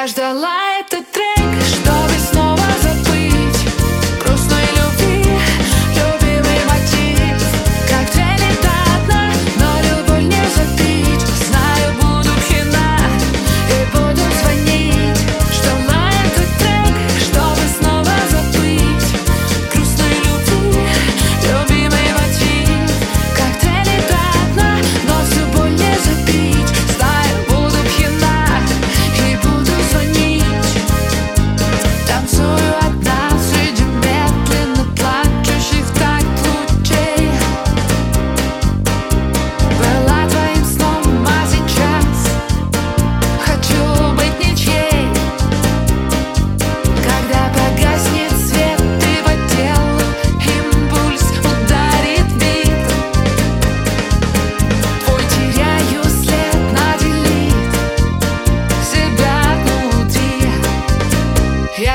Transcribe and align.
Я 0.00 0.06
ждала 0.06 0.69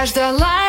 ждала 0.06 0.65